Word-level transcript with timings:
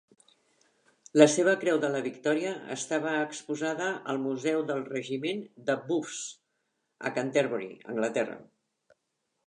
La 1.21 1.27
seva 1.33 1.53
Creu 1.63 1.81
de 1.83 1.91
la 1.95 2.01
Victòria 2.07 2.55
estava 2.77 3.13
exposada 3.27 3.91
al 4.15 4.23
Museu 4.25 4.67
del 4.73 4.83
Regiment 4.89 5.47
de 5.71 5.79
Buffs, 5.93 6.27
a 7.11 7.17
Canterbury, 7.21 7.73
Anglaterra. 7.95 8.45